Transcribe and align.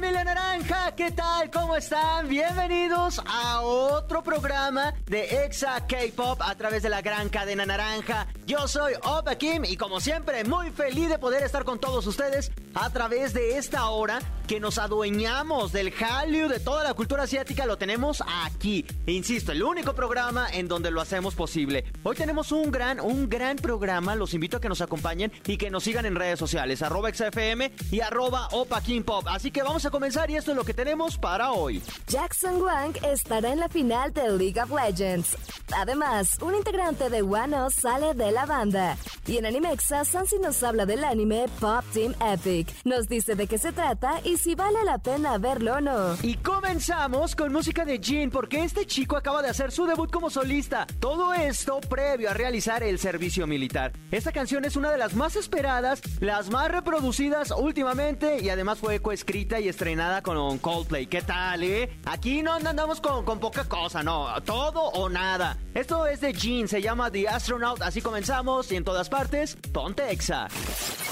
Familia 0.00 0.24
naranja, 0.24 0.94
¿qué 0.96 1.10
tal? 1.10 1.50
¿Cómo 1.50 1.76
están? 1.76 2.26
Bienvenidos 2.26 3.20
a 3.26 3.60
otro 3.60 4.22
programa 4.22 4.94
de 5.04 5.44
Exa 5.44 5.86
K-Pop 5.86 6.40
a 6.40 6.54
través 6.54 6.82
de 6.82 6.88
la 6.88 7.02
gran 7.02 7.28
cadena 7.28 7.66
naranja. 7.66 8.26
Yo 8.46 8.66
soy 8.66 8.94
Opa 9.02 9.34
Kim 9.34 9.66
y 9.66 9.76
como 9.76 10.00
siempre 10.00 10.42
muy 10.44 10.70
feliz 10.70 11.10
de 11.10 11.18
poder 11.18 11.42
estar 11.42 11.64
con 11.64 11.78
todos 11.78 12.06
ustedes 12.06 12.50
a 12.72 12.88
través 12.88 13.34
de 13.34 13.58
esta 13.58 13.90
hora 13.90 14.20
que 14.46 14.58
nos 14.58 14.78
adueñamos 14.78 15.70
del 15.70 15.92
Hallyu, 15.92 16.48
de 16.48 16.58
toda 16.58 16.82
la 16.82 16.94
cultura 16.94 17.22
asiática, 17.22 17.66
lo 17.66 17.78
tenemos 17.78 18.20
aquí. 18.44 18.84
Insisto, 19.06 19.52
el 19.52 19.62
único 19.62 19.94
programa 19.94 20.48
en 20.50 20.66
donde 20.66 20.90
lo 20.90 21.00
hacemos 21.00 21.36
posible. 21.36 21.84
Hoy 22.02 22.16
tenemos 22.16 22.50
un 22.50 22.72
gran, 22.72 22.98
un 23.00 23.28
gran 23.28 23.56
programa, 23.56 24.16
los 24.16 24.34
invito 24.34 24.56
a 24.56 24.60
que 24.60 24.68
nos 24.68 24.80
acompañen 24.80 25.30
y 25.46 25.56
que 25.56 25.70
nos 25.70 25.84
sigan 25.84 26.04
en 26.04 26.16
redes 26.16 26.38
sociales, 26.38 26.82
arroba 26.82 27.14
XFM 27.14 27.70
y 27.92 28.00
arroba 28.00 28.48
Opa 28.50 28.80
Kim. 28.80 29.04
Así 29.26 29.50
que 29.50 29.62
vamos 29.62 29.84
a 29.86 29.89
comenzar 29.90 30.30
y 30.30 30.36
esto 30.36 30.52
es 30.52 30.56
lo 30.56 30.64
que 30.64 30.74
tenemos 30.74 31.18
para 31.18 31.52
hoy. 31.52 31.82
Jackson 32.06 32.62
Wang 32.62 32.94
estará 33.04 33.52
en 33.52 33.60
la 33.60 33.68
final 33.68 34.12
de 34.12 34.30
League 34.32 34.60
of 34.60 34.70
Legends. 34.70 35.36
Además, 35.76 36.38
un 36.40 36.54
integrante 36.54 37.10
de 37.10 37.22
Wano 37.22 37.70
sale 37.70 38.14
de 38.14 38.32
la 38.32 38.46
banda. 38.46 38.96
Y 39.26 39.38
en 39.38 39.46
Animexa, 39.46 40.04
Sansi 40.04 40.38
nos 40.38 40.62
habla 40.62 40.86
del 40.86 41.04
anime 41.04 41.46
Pop 41.60 41.84
Team 41.92 42.14
Epic. 42.20 42.68
Nos 42.84 43.08
dice 43.08 43.34
de 43.34 43.46
qué 43.46 43.58
se 43.58 43.72
trata 43.72 44.20
y 44.24 44.36
si 44.36 44.54
vale 44.54 44.82
la 44.84 44.98
pena 44.98 45.38
verlo 45.38 45.74
o 45.74 45.80
no. 45.80 46.16
Y 46.22 46.36
comenzamos 46.36 47.36
con 47.36 47.52
música 47.52 47.84
de 47.84 47.98
Jin 47.98 48.30
porque 48.30 48.64
este 48.64 48.86
chico 48.86 49.16
acaba 49.16 49.42
de 49.42 49.48
hacer 49.48 49.70
su 49.72 49.86
debut 49.86 50.10
como 50.10 50.30
solista. 50.30 50.86
Todo 50.98 51.34
esto 51.34 51.80
previo 51.80 52.30
a 52.30 52.34
realizar 52.34 52.82
el 52.82 52.98
servicio 52.98 53.46
militar. 53.46 53.92
Esta 54.10 54.32
canción 54.32 54.64
es 54.64 54.76
una 54.76 54.90
de 54.90 54.98
las 54.98 55.14
más 55.14 55.36
esperadas, 55.36 56.00
las 56.20 56.50
más 56.50 56.70
reproducidas 56.70 57.52
últimamente 57.56 58.40
y 58.42 58.48
además 58.48 58.78
fue 58.78 59.00
coescrita 59.00 59.60
y 59.60 59.68
estrenada 59.80 60.20
con 60.20 60.58
Coldplay. 60.58 61.06
¿Qué 61.06 61.22
tal, 61.22 61.62
eh? 61.62 61.88
Aquí 62.04 62.42
no 62.42 62.52
andamos 62.52 63.00
con, 63.00 63.24
con 63.24 63.40
poca 63.40 63.64
cosa, 63.64 64.02
no. 64.02 64.28
Todo 64.44 64.82
o 64.82 65.08
nada. 65.08 65.56
Esto 65.72 66.06
es 66.06 66.20
de 66.20 66.34
Jin, 66.34 66.68
se 66.68 66.82
llama 66.82 67.10
The 67.10 67.26
Astronaut. 67.26 67.80
Así 67.80 68.02
comenzamos 68.02 68.70
y 68.72 68.76
en 68.76 68.84
todas 68.84 69.08
partes, 69.08 69.56
ponte 69.72 70.10
Exa. 70.10 70.48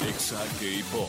Exa 0.07 0.45
K-Pop. 0.61 1.09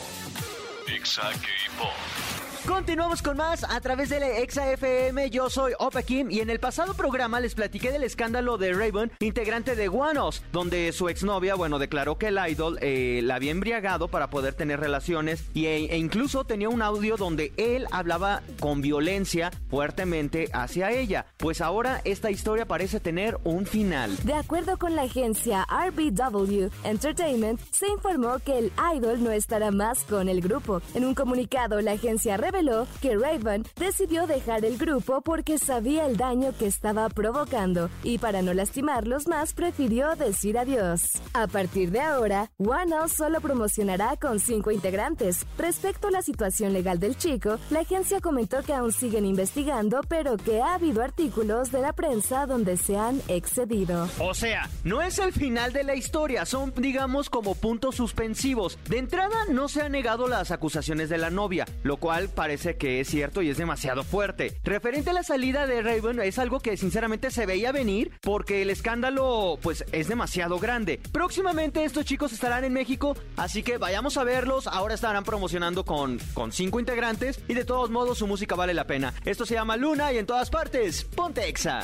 Exa 0.88 1.30
K-Pop. 1.32 2.19
Continuamos 2.66 3.22
con 3.22 3.38
más 3.38 3.64
a 3.64 3.80
través 3.80 4.10
de 4.10 4.20
la 4.20 4.38
Exa 4.38 4.70
FM. 4.72 5.30
Yo 5.30 5.48
soy 5.48 5.72
Opa 5.78 6.02
Kim 6.02 6.30
y 6.30 6.40
en 6.40 6.50
el 6.50 6.60
pasado 6.60 6.92
programa 6.94 7.40
les 7.40 7.54
platiqué 7.54 7.90
del 7.90 8.04
escándalo 8.04 8.58
de 8.58 8.74
Raven, 8.74 9.10
integrante 9.20 9.74
de 9.74 9.88
Guanos, 9.88 10.42
donde 10.52 10.92
su 10.92 11.08
exnovia, 11.08 11.54
bueno, 11.54 11.78
declaró 11.78 12.18
que 12.18 12.28
el 12.28 12.38
idol 12.50 12.78
eh, 12.82 13.20
la 13.24 13.36
había 13.36 13.50
embriagado 13.50 14.08
para 14.08 14.28
poder 14.28 14.54
tener 14.54 14.78
relaciones 14.78 15.44
y, 15.54 15.66
e, 15.66 15.86
e 15.86 15.96
incluso 15.96 16.44
tenía 16.44 16.68
un 16.68 16.82
audio 16.82 17.16
donde 17.16 17.52
él 17.56 17.86
hablaba 17.92 18.42
con 18.60 18.82
violencia 18.82 19.50
fuertemente 19.70 20.50
hacia 20.52 20.90
ella. 20.90 21.26
Pues 21.38 21.62
ahora 21.62 22.02
esta 22.04 22.30
historia 22.30 22.66
parece 22.66 23.00
tener 23.00 23.38
un 23.42 23.64
final. 23.64 24.14
De 24.24 24.34
acuerdo 24.34 24.78
con 24.78 24.94
la 24.96 25.02
agencia 25.02 25.66
RBW 25.70 26.68
Entertainment, 26.84 27.58
se 27.70 27.88
informó 27.88 28.38
que 28.38 28.58
el 28.58 28.72
idol 28.94 29.24
no 29.24 29.30
estará 29.30 29.70
más 29.70 30.04
con 30.04 30.28
el 30.28 30.42
grupo. 30.42 30.82
En 30.94 31.06
un 31.06 31.14
comunicado, 31.14 31.80
la 31.80 31.92
agencia 31.92 32.36
reveló 32.50 32.86
que 33.00 33.16
Raven 33.16 33.64
decidió 33.76 34.26
dejar 34.26 34.64
el 34.64 34.76
grupo 34.76 35.20
porque 35.20 35.58
sabía 35.58 36.06
el 36.06 36.16
daño 36.16 36.52
que 36.58 36.66
estaba 36.66 37.08
provocando 37.08 37.90
y 38.02 38.18
para 38.18 38.42
no 38.42 38.54
lastimarlos 38.54 39.28
más 39.28 39.52
prefirió 39.52 40.16
decir 40.16 40.58
adiós. 40.58 41.02
A 41.32 41.46
partir 41.46 41.90
de 41.90 42.00
ahora, 42.00 42.50
One 42.58 42.90
solo 43.08 43.40
promocionará 43.40 44.16
con 44.16 44.40
cinco 44.40 44.72
integrantes. 44.72 45.46
Respecto 45.58 46.08
a 46.08 46.10
la 46.10 46.22
situación 46.22 46.72
legal 46.72 46.98
del 46.98 47.16
chico, 47.16 47.58
la 47.70 47.80
agencia 47.80 48.20
comentó 48.20 48.62
que 48.62 48.74
aún 48.74 48.92
siguen 48.92 49.26
investigando, 49.26 50.00
pero 50.08 50.36
que 50.36 50.60
ha 50.60 50.74
habido 50.74 51.02
artículos 51.02 51.70
de 51.70 51.82
la 51.82 51.92
prensa 51.92 52.46
donde 52.46 52.76
se 52.76 52.96
han 52.96 53.22
excedido. 53.28 54.08
O 54.18 54.34
sea, 54.34 54.68
no 54.82 55.02
es 55.02 55.18
el 55.18 55.32
final 55.32 55.72
de 55.72 55.84
la 55.84 55.94
historia, 55.94 56.44
son 56.46 56.72
digamos 56.76 57.30
como 57.30 57.54
puntos 57.54 57.94
suspensivos. 57.94 58.76
De 58.88 58.98
entrada 58.98 59.36
no 59.50 59.68
se 59.68 59.82
han 59.82 59.92
negado 59.92 60.26
las 60.26 60.50
acusaciones 60.50 61.08
de 61.08 61.18
la 61.18 61.30
novia, 61.30 61.66
lo 61.84 61.98
cual 61.98 62.28
parece 62.40 62.78
que 62.78 63.00
es 63.00 63.08
cierto 63.08 63.42
y 63.42 63.50
es 63.50 63.58
demasiado 63.58 64.02
fuerte. 64.02 64.58
Referente 64.64 65.10
a 65.10 65.12
la 65.12 65.22
salida 65.22 65.66
de 65.66 65.82
Raven, 65.82 66.20
es 66.20 66.38
algo 66.38 66.60
que 66.60 66.78
sinceramente 66.78 67.30
se 67.30 67.44
veía 67.44 67.70
venir 67.70 68.12
porque 68.22 68.62
el 68.62 68.70
escándalo 68.70 69.58
pues 69.60 69.84
es 69.92 70.08
demasiado 70.08 70.58
grande. 70.58 71.02
Próximamente 71.12 71.84
estos 71.84 72.06
chicos 72.06 72.32
estarán 72.32 72.64
en 72.64 72.72
México, 72.72 73.14
así 73.36 73.62
que 73.62 73.76
vayamos 73.76 74.16
a 74.16 74.24
verlos. 74.24 74.68
Ahora 74.68 74.94
estarán 74.94 75.22
promocionando 75.22 75.84
con, 75.84 76.18
con 76.32 76.50
cinco 76.50 76.80
integrantes 76.80 77.40
y 77.46 77.52
de 77.52 77.66
todos 77.66 77.90
modos 77.90 78.16
su 78.16 78.26
música 78.26 78.54
vale 78.54 78.72
la 78.72 78.86
pena. 78.86 79.12
Esto 79.26 79.44
se 79.44 79.52
llama 79.52 79.76
Luna 79.76 80.10
y 80.10 80.16
en 80.16 80.24
todas 80.24 80.48
partes, 80.48 81.04
ponte 81.04 81.46
Exa. 81.46 81.80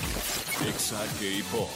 Exa 0.66 1.04
K-Pop. 1.20 1.68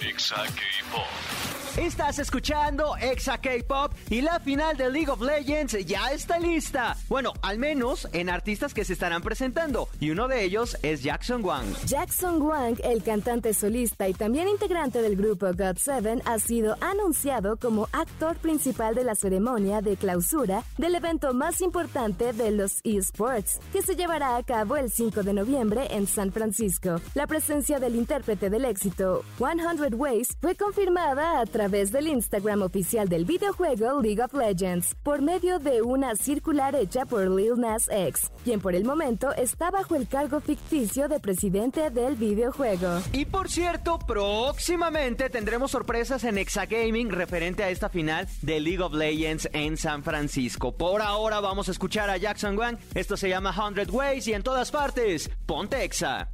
Exa 0.00 0.42
K-Pop. 0.42 1.31
Estás 1.76 2.18
escuchando 2.18 2.96
Exa 3.00 3.38
K-Pop 3.38 3.94
y 4.10 4.20
la 4.20 4.38
final 4.40 4.76
de 4.76 4.90
League 4.90 5.08
of 5.08 5.22
Legends 5.22 5.72
ya 5.86 6.12
está 6.12 6.38
lista. 6.38 6.98
Bueno, 7.08 7.32
al 7.40 7.58
menos 7.58 8.06
en 8.12 8.28
artistas 8.28 8.74
que 8.74 8.84
se 8.84 8.92
estarán 8.92 9.22
presentando. 9.22 9.88
Y 9.98 10.10
uno 10.10 10.28
de 10.28 10.44
ellos 10.44 10.76
es 10.82 11.02
Jackson 11.02 11.42
Wang. 11.42 11.64
Jackson 11.86 12.42
Wang, 12.42 12.76
el 12.84 13.02
cantante 13.02 13.54
solista 13.54 14.06
y 14.06 14.12
también 14.12 14.48
integrante 14.48 15.00
del 15.00 15.16
grupo 15.16 15.46
God7, 15.46 16.20
ha 16.26 16.38
sido 16.40 16.76
anunciado 16.82 17.56
como 17.56 17.88
actor 17.92 18.36
principal 18.36 18.94
de 18.94 19.04
la 19.04 19.14
ceremonia 19.14 19.80
de 19.80 19.96
clausura 19.96 20.64
del 20.76 20.94
evento 20.94 21.32
más 21.32 21.62
importante 21.62 22.34
de 22.34 22.50
los 22.50 22.80
esports, 22.84 23.60
que 23.72 23.80
se 23.80 23.96
llevará 23.96 24.36
a 24.36 24.42
cabo 24.42 24.76
el 24.76 24.90
5 24.90 25.22
de 25.22 25.32
noviembre 25.32 25.86
en 25.90 26.06
San 26.06 26.32
Francisco. 26.32 27.00
La 27.14 27.26
presencia 27.26 27.78
del 27.78 27.96
intérprete 27.96 28.50
del 28.50 28.66
éxito 28.66 29.24
100 29.38 29.94
Ways 29.94 30.36
fue 30.38 30.54
confirmada 30.54 31.40
a 31.40 31.46
través 31.46 31.61
través 31.62 31.92
del 31.92 32.08
Instagram 32.08 32.62
oficial 32.62 33.08
del 33.08 33.24
videojuego 33.24 34.02
League 34.02 34.20
of 34.20 34.34
Legends, 34.34 34.96
por 35.04 35.22
medio 35.22 35.60
de 35.60 35.80
una 35.80 36.16
circular 36.16 36.74
hecha 36.74 37.06
por 37.06 37.30
Lil 37.30 37.52
Nas 37.56 37.88
X, 37.88 38.32
quien 38.42 38.60
por 38.60 38.74
el 38.74 38.84
momento 38.84 39.32
está 39.36 39.70
bajo 39.70 39.94
el 39.94 40.08
cargo 40.08 40.40
ficticio 40.40 41.06
de 41.06 41.20
presidente 41.20 41.88
del 41.90 42.16
videojuego. 42.16 43.00
Y 43.12 43.26
por 43.26 43.48
cierto, 43.48 44.00
próximamente 44.00 45.30
tendremos 45.30 45.70
sorpresas 45.70 46.24
en 46.24 46.36
Exagaming 46.36 47.10
referente 47.10 47.62
a 47.62 47.70
esta 47.70 47.88
final 47.88 48.26
de 48.40 48.58
League 48.58 48.82
of 48.82 48.92
Legends 48.92 49.48
en 49.52 49.76
San 49.76 50.02
Francisco. 50.02 50.76
Por 50.76 51.00
ahora 51.00 51.38
vamos 51.38 51.68
a 51.68 51.70
escuchar 51.70 52.10
a 52.10 52.16
Jackson 52.16 52.58
Wang, 52.58 52.76
esto 52.92 53.16
se 53.16 53.28
llama 53.28 53.54
100 53.54 53.88
Ways 53.88 54.26
y 54.26 54.32
en 54.32 54.42
todas 54.42 54.72
partes, 54.72 55.30
ponte 55.46 55.84
Exa. 55.84 56.28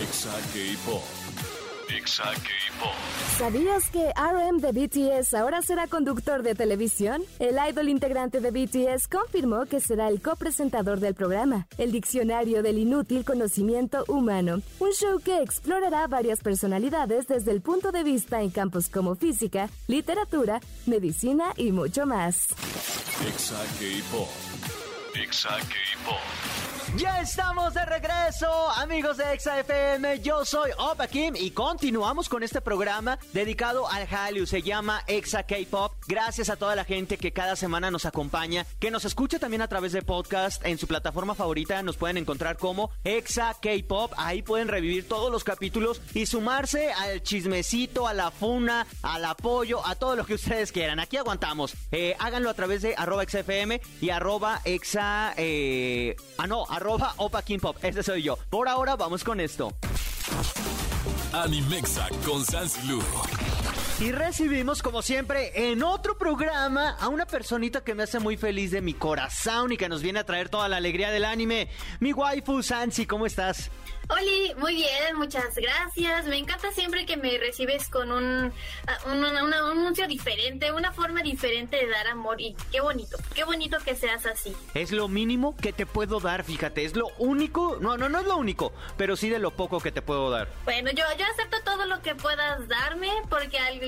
Exa 0.00 0.30
K-Pop. 0.52 1.02
Exa 1.88 2.32
¿Sabías 3.38 3.90
que 3.90 4.12
RM 4.14 4.60
de 4.60 4.70
BTS 4.70 5.34
ahora 5.34 5.60
será 5.60 5.88
conductor 5.88 6.44
de 6.44 6.54
televisión? 6.54 7.20
El 7.40 7.56
idol 7.68 7.88
integrante 7.88 8.40
de 8.40 8.52
BTS 8.52 9.08
confirmó 9.08 9.66
que 9.66 9.80
será 9.80 10.06
el 10.08 10.22
copresentador 10.22 11.00
del 11.00 11.14
programa, 11.14 11.66
el 11.76 11.90
Diccionario 11.90 12.62
del 12.62 12.78
Inútil 12.78 13.24
Conocimiento 13.24 14.04
Humano, 14.06 14.62
un 14.78 14.92
show 14.92 15.18
que 15.18 15.42
explorará 15.42 16.06
varias 16.06 16.40
personalidades 16.42 17.26
desde 17.26 17.50
el 17.50 17.60
punto 17.60 17.90
de 17.90 18.04
vista 18.04 18.40
en 18.40 18.50
campos 18.50 18.88
como 18.88 19.16
física, 19.16 19.68
literatura, 19.88 20.60
medicina 20.86 21.52
y 21.56 21.72
mucho 21.72 22.06
más. 22.06 22.46
Exa 23.26 23.58
K-Pop. 23.80 24.28
Exa 25.16 25.58
K-Pop. 25.58 26.43
Ya 26.96 27.20
estamos 27.20 27.74
de 27.74 27.84
regreso, 27.84 28.70
amigos 28.70 29.16
de 29.16 29.32
Exa 29.32 29.58
FM. 29.58 30.20
Yo 30.20 30.44
soy 30.44 30.70
Opa 30.78 31.08
Kim 31.08 31.34
y 31.36 31.50
continuamos 31.50 32.28
con 32.28 32.44
este 32.44 32.60
programa 32.60 33.18
dedicado 33.32 33.88
al 33.88 34.06
Hallyu. 34.06 34.46
Se 34.46 34.62
llama 34.62 35.02
Exa 35.08 35.42
K-Pop. 35.42 35.92
Gracias 36.06 36.50
a 36.50 36.56
toda 36.56 36.76
la 36.76 36.84
gente 36.84 37.18
que 37.18 37.32
cada 37.32 37.56
semana 37.56 37.90
nos 37.90 38.06
acompaña, 38.06 38.64
que 38.78 38.92
nos 38.92 39.04
escucha 39.04 39.40
también 39.40 39.62
a 39.62 39.66
través 39.66 39.90
de 39.90 40.02
podcast 40.02 40.64
en 40.64 40.78
su 40.78 40.86
plataforma 40.86 41.34
favorita. 41.34 41.82
Nos 41.82 41.96
pueden 41.96 42.16
encontrar 42.16 42.58
como 42.58 42.90
Exa 43.02 43.56
K-Pop. 43.60 44.12
Ahí 44.16 44.42
pueden 44.42 44.68
revivir 44.68 45.08
todos 45.08 45.32
los 45.32 45.42
capítulos 45.42 46.00
y 46.14 46.26
sumarse 46.26 46.92
al 46.92 47.24
chismecito, 47.24 48.06
a 48.06 48.14
la 48.14 48.30
funa, 48.30 48.86
al 49.02 49.24
apoyo, 49.24 49.84
a 49.84 49.96
todo 49.96 50.14
lo 50.14 50.24
que 50.24 50.34
ustedes 50.34 50.70
quieran. 50.70 51.00
Aquí 51.00 51.16
aguantamos. 51.16 51.74
Eh, 51.90 52.14
háganlo 52.20 52.50
a 52.50 52.54
través 52.54 52.82
de 52.82 52.94
arroba 52.96 53.24
XFM 53.24 53.80
y 54.00 54.10
arroba 54.10 54.60
Exa. 54.64 55.34
Eh, 55.36 56.14
ah, 56.38 56.46
no, 56.46 56.64
arroba 56.68 56.83
Opa 56.84 57.42
Kim 57.42 57.60
Pop. 57.60 57.76
Ese 57.82 58.02
soy 58.02 58.22
yo. 58.22 58.38
Por 58.50 58.68
ahora 58.68 58.96
vamos 58.96 59.24
con 59.24 59.40
esto. 59.40 59.72
Animexa 61.32 62.08
con 62.24 62.44
Sans. 62.44 62.78
Y 64.00 64.12
recibimos, 64.12 64.82
como 64.82 65.02
siempre, 65.02 65.70
en 65.70 65.82
otro 65.82 66.18
programa 66.18 66.96
a 67.00 67.08
una 67.08 67.26
personita 67.26 67.82
que 67.82 67.94
me 67.94 68.02
hace 68.02 68.18
muy 68.18 68.36
feliz 68.36 68.70
de 68.70 68.82
mi 68.82 68.92
corazón 68.92 69.72
y 69.72 69.76
que 69.76 69.88
nos 69.88 70.02
viene 70.02 70.18
a 70.18 70.24
traer 70.24 70.48
toda 70.48 70.68
la 70.68 70.76
alegría 70.76 71.10
del 71.10 71.24
anime. 71.24 71.68
Mi 72.00 72.12
waifu, 72.12 72.62
Sansi, 72.62 73.06
¿cómo 73.06 73.24
estás? 73.24 73.70
Oli, 74.08 74.54
muy 74.58 74.74
bien, 74.74 75.16
muchas 75.16 75.54
gracias. 75.54 76.26
Me 76.26 76.36
encanta 76.36 76.70
siempre 76.72 77.06
que 77.06 77.16
me 77.16 77.38
recibes 77.38 77.88
con 77.88 78.12
un, 78.12 78.52
ah, 78.86 78.98
un, 79.06 79.24
anuncio 79.24 80.06
diferente, 80.06 80.72
una 80.72 80.92
forma 80.92 81.22
diferente 81.22 81.76
de 81.76 81.88
dar 81.88 82.08
amor. 82.08 82.40
Y 82.40 82.54
qué 82.70 82.80
bonito, 82.80 83.16
qué 83.34 83.44
bonito 83.44 83.78
que 83.84 83.94
seas 83.94 84.26
así. 84.26 84.54
Es 84.74 84.92
lo 84.92 85.08
mínimo 85.08 85.56
que 85.56 85.72
te 85.72 85.86
puedo 85.86 86.20
dar, 86.20 86.44
fíjate. 86.44 86.84
Es 86.84 86.94
lo 86.94 87.08
único, 87.18 87.78
no, 87.80 87.96
no, 87.96 88.08
no 88.08 88.20
es 88.20 88.26
lo 88.26 88.36
único, 88.36 88.72
pero 88.96 89.16
sí 89.16 89.30
de 89.30 89.38
lo 89.38 89.52
poco 89.52 89.80
que 89.80 89.90
te 89.90 90.02
puedo 90.02 90.30
dar. 90.30 90.48
Bueno, 90.64 90.90
yo, 90.90 91.04
yo 91.18 91.24
acepto 91.32 91.62
todo 91.64 91.86
lo 91.86 92.02
que 92.02 92.14
puedas 92.14 92.68
darme, 92.68 93.10
porque 93.30 93.58
al, 93.58 93.80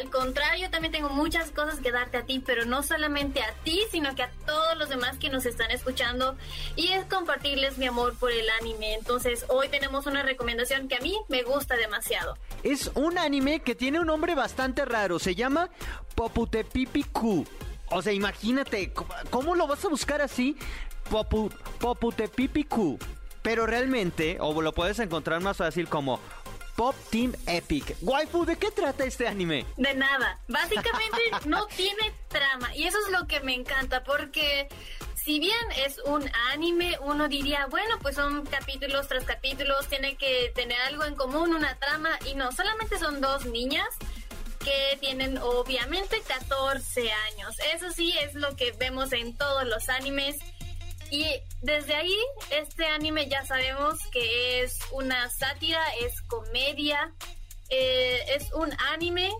al 0.00 0.10
contrario, 0.10 0.70
también 0.70 0.92
tengo 0.92 1.08
muchas 1.08 1.50
cosas 1.50 1.80
que 1.80 1.90
darte 1.90 2.18
a 2.18 2.24
ti, 2.24 2.40
pero 2.44 2.64
no 2.64 2.82
solamente 2.82 3.42
a 3.42 3.52
ti, 3.64 3.82
sino 3.90 4.14
que 4.14 4.22
a 4.22 4.30
todos 4.46 4.76
los 4.76 4.88
demás 4.88 5.18
que 5.18 5.28
nos 5.28 5.44
están 5.44 5.70
escuchando. 5.70 6.36
Y 6.76 6.88
es 6.88 7.04
compartirles 7.06 7.78
mi 7.78 7.86
amor 7.86 8.14
por 8.18 8.30
el 8.30 8.48
anime. 8.60 8.94
Entonces, 8.94 9.44
hoy 9.56 9.68
tenemos 9.68 10.06
una 10.06 10.22
recomendación 10.22 10.88
que 10.88 10.96
a 10.96 11.00
mí 11.00 11.16
me 11.28 11.42
gusta 11.42 11.76
demasiado. 11.76 12.36
Es 12.62 12.90
un 12.94 13.18
anime 13.18 13.60
que 13.60 13.74
tiene 13.74 14.00
un 14.00 14.06
nombre 14.06 14.34
bastante 14.34 14.84
raro. 14.84 15.18
Se 15.18 15.34
llama 15.34 15.70
Poputepipiku. 16.14 17.46
O 17.90 18.02
sea, 18.02 18.12
imagínate, 18.12 18.92
¿cómo 19.30 19.54
lo 19.54 19.66
vas 19.66 19.84
a 19.84 19.88
buscar 19.88 20.20
así? 20.20 20.56
Popu, 21.10 21.50
Poputepipiku. 21.78 22.98
Pero 23.42 23.66
realmente, 23.66 24.38
o 24.40 24.60
lo 24.60 24.72
puedes 24.72 24.98
encontrar 24.98 25.40
más 25.40 25.56
fácil 25.56 25.88
como 25.88 26.20
Pop 26.74 26.94
Team 27.10 27.32
Epic. 27.46 27.96
Waifu, 28.02 28.44
¿de 28.44 28.56
qué 28.56 28.70
trata 28.70 29.04
este 29.04 29.26
anime? 29.26 29.64
De 29.76 29.94
nada. 29.94 30.40
Básicamente 30.48 31.18
no 31.46 31.66
tiene 31.68 32.12
trama. 32.28 32.74
Y 32.74 32.84
eso 32.84 32.98
es 33.06 33.12
lo 33.12 33.26
que 33.26 33.40
me 33.40 33.54
encanta, 33.54 34.04
porque 34.04 34.68
si 35.26 35.40
bien 35.40 35.72
es 35.84 35.98
un 36.04 36.30
anime, 36.52 36.96
uno 37.00 37.26
diría, 37.26 37.66
bueno, 37.66 37.98
pues 38.00 38.14
son 38.14 38.46
capítulos 38.46 39.08
tras 39.08 39.24
capítulos, 39.24 39.88
tiene 39.88 40.16
que 40.16 40.52
tener 40.54 40.80
algo 40.82 41.04
en 41.04 41.16
común, 41.16 41.52
una 41.52 41.76
trama, 41.80 42.16
y 42.30 42.36
no, 42.36 42.52
solamente 42.52 42.96
son 43.00 43.20
dos 43.20 43.44
niñas 43.44 43.88
que 44.64 44.96
tienen 45.00 45.38
obviamente 45.38 46.22
14 46.22 47.10
años. 47.10 47.56
Eso 47.74 47.90
sí 47.90 48.14
es 48.22 48.34
lo 48.34 48.54
que 48.54 48.70
vemos 48.78 49.12
en 49.12 49.36
todos 49.36 49.64
los 49.64 49.88
animes. 49.88 50.36
Y 51.10 51.26
desde 51.60 51.96
ahí, 51.96 52.16
este 52.50 52.86
anime 52.86 53.28
ya 53.28 53.44
sabemos 53.44 53.98
que 54.12 54.62
es 54.62 54.78
una 54.92 55.28
sátira, 55.28 55.82
es 56.04 56.22
comedia, 56.22 57.12
eh, 57.70 58.20
es 58.28 58.52
un 58.52 58.72
anime 58.92 59.32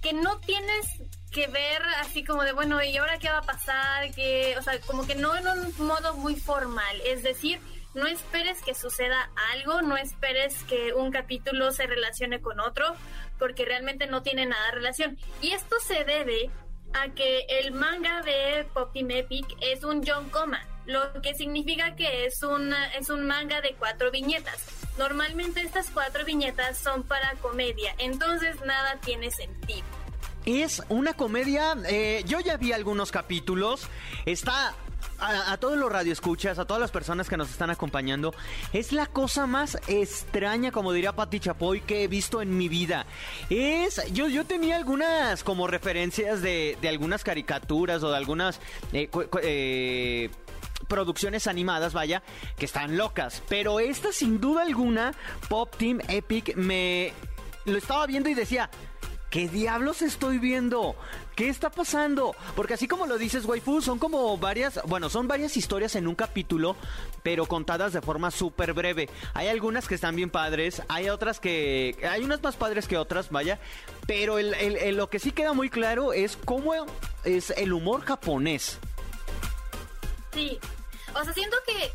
que 0.00 0.14
no 0.14 0.38
tienes 0.38 0.86
que 1.32 1.46
ver 1.46 1.82
así 2.00 2.24
como 2.24 2.42
de, 2.42 2.52
bueno, 2.52 2.82
¿y 2.82 2.96
ahora 2.96 3.18
qué 3.18 3.28
va 3.28 3.38
a 3.38 3.42
pasar? 3.42 4.12
Que, 4.14 4.56
o 4.58 4.62
sea, 4.62 4.80
como 4.80 5.06
que 5.06 5.14
no 5.14 5.36
en 5.36 5.46
un 5.46 5.86
modo 5.86 6.14
muy 6.14 6.36
formal, 6.36 7.00
es 7.04 7.22
decir, 7.22 7.60
no 7.94 8.06
esperes 8.06 8.62
que 8.62 8.74
suceda 8.74 9.30
algo, 9.52 9.82
no 9.82 9.96
esperes 9.96 10.62
que 10.64 10.92
un 10.92 11.10
capítulo 11.10 11.72
se 11.72 11.86
relacione 11.86 12.40
con 12.40 12.60
otro, 12.60 12.94
porque 13.38 13.64
realmente 13.64 14.06
no 14.06 14.22
tiene 14.22 14.46
nada 14.46 14.66
de 14.66 14.72
relación. 14.72 15.18
Y 15.40 15.52
esto 15.52 15.76
se 15.80 16.04
debe 16.04 16.50
a 16.94 17.08
que 17.10 17.40
el 17.48 17.72
manga 17.72 18.22
de 18.22 18.66
Pop 18.72 18.92
Team 18.92 19.10
Epic 19.10 19.46
es 19.60 19.84
un 19.84 20.06
John 20.06 20.30
Coma, 20.30 20.64
lo 20.86 21.20
que 21.20 21.34
significa 21.34 21.96
que 21.96 22.26
es, 22.26 22.42
una, 22.42 22.92
es 22.94 23.10
un 23.10 23.26
manga 23.26 23.60
de 23.60 23.74
cuatro 23.78 24.10
viñetas. 24.10 24.64
Normalmente 24.98 25.60
estas 25.60 25.90
cuatro 25.90 26.24
viñetas 26.24 26.78
son 26.78 27.02
para 27.02 27.32
comedia, 27.34 27.94
entonces 27.98 28.60
nada 28.64 28.98
tiene 29.00 29.30
sentido. 29.30 29.97
Es 30.48 30.82
una 30.88 31.12
comedia, 31.12 31.76
eh, 31.90 32.24
yo 32.26 32.40
ya 32.40 32.56
vi 32.56 32.72
algunos 32.72 33.12
capítulos, 33.12 33.86
está 34.24 34.74
a, 35.18 35.58
todos 35.58 35.76
los 35.76 35.92
radioescuchas, 35.92 36.58
a 36.58 36.64
todas 36.64 36.80
las 36.80 36.90
personas 36.90 37.28
que 37.28 37.36
nos 37.36 37.50
están 37.50 37.68
acompañando, 37.68 38.32
es 38.72 38.92
la 38.92 39.04
cosa 39.04 39.46
más 39.46 39.76
extraña, 39.88 40.72
como 40.72 40.94
diría 40.94 41.12
Pati 41.12 41.38
Chapoy, 41.38 41.82
que 41.82 42.04
he 42.04 42.08
visto 42.08 42.40
en 42.40 42.56
mi 42.56 42.70
vida. 42.70 43.04
Es, 43.50 44.00
yo, 44.14 44.26
yo 44.28 44.46
tenía 44.46 44.76
algunas 44.76 45.44
como 45.44 45.66
referencias 45.66 46.40
de, 46.40 46.78
de 46.80 46.88
algunas 46.88 47.24
caricaturas 47.24 48.02
o 48.02 48.10
de 48.10 48.16
algunas 48.16 48.58
eh, 48.94 49.10
eh, 49.42 50.30
producciones 50.88 51.46
animadas, 51.46 51.92
vaya, 51.92 52.22
que 52.56 52.64
están 52.64 52.96
locas. 52.96 53.42
Pero 53.50 53.80
esta, 53.80 54.12
sin 54.12 54.40
duda 54.40 54.62
alguna, 54.62 55.12
Pop 55.50 55.76
Team 55.76 56.00
Epic, 56.08 56.56
me 56.56 57.12
lo 57.66 57.76
estaba 57.76 58.06
viendo 58.06 58.30
y 58.30 58.34
decía, 58.34 58.70
¿Qué 59.30 59.46
diablos 59.46 60.00
estoy 60.00 60.38
viendo? 60.38 60.96
¿Qué 61.36 61.50
está 61.50 61.68
pasando? 61.68 62.34
Porque 62.56 62.74
así 62.74 62.88
como 62.88 63.06
lo 63.06 63.18
dices, 63.18 63.44
waifu, 63.44 63.82
son 63.82 63.98
como 63.98 64.38
varias, 64.38 64.80
bueno, 64.86 65.10
son 65.10 65.28
varias 65.28 65.58
historias 65.58 65.96
en 65.96 66.08
un 66.08 66.14
capítulo, 66.14 66.76
pero 67.22 67.44
contadas 67.44 67.92
de 67.92 68.00
forma 68.00 68.30
súper 68.30 68.72
breve. 68.72 69.10
Hay 69.34 69.48
algunas 69.48 69.86
que 69.86 69.96
están 69.96 70.16
bien 70.16 70.30
padres, 70.30 70.82
hay 70.88 71.10
otras 71.10 71.40
que, 71.40 71.98
hay 72.10 72.24
unas 72.24 72.42
más 72.42 72.56
padres 72.56 72.88
que 72.88 72.96
otras, 72.96 73.28
vaya, 73.28 73.58
pero 74.06 74.38
lo 74.40 75.10
que 75.10 75.18
sí 75.18 75.32
queda 75.32 75.52
muy 75.52 75.68
claro 75.68 76.14
es 76.14 76.38
cómo 76.42 76.72
es 77.24 77.50
el 77.50 77.74
humor 77.74 78.06
japonés. 78.06 78.78
Sí, 80.32 80.58
o 81.14 81.22
sea, 81.22 81.34
siento 81.34 81.56
que 81.66 81.92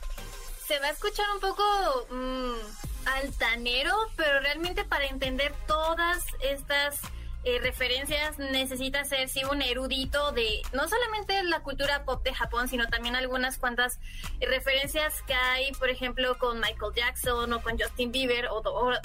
se 0.67 0.79
va 0.79 0.85
a 0.85 0.91
escuchar 0.91 1.25
un 1.33 1.39
poco 1.39 1.63
mm, 2.11 3.07
altanero, 3.07 3.95
pero 4.15 4.39
realmente 4.39 4.83
para 4.85 5.05
entender 5.05 5.51
todas 5.67 6.23
estas 6.41 6.99
eh, 7.43 7.59
referencias 7.59 8.39
necesita 8.39 9.03
ser 9.03 9.27
sí 9.27 9.43
un 9.43 9.61
erudito 9.61 10.31
de 10.31 10.61
no 10.71 10.87
solamente 10.87 11.43
la 11.43 11.61
cultura 11.61 12.05
pop 12.05 12.23
de 12.23 12.33
Japón, 12.33 12.69
sino 12.69 12.87
también 12.87 13.15
algunas 13.15 13.57
cuantas 13.57 13.99
referencias 14.39 15.21
que 15.23 15.33
hay, 15.33 15.71
por 15.73 15.89
ejemplo, 15.89 16.37
con 16.37 16.59
Michael 16.59 16.93
Jackson 16.95 17.51
o 17.51 17.61
con 17.61 17.77
Justin 17.77 18.11
Bieber 18.11 18.47
o, 18.49 18.61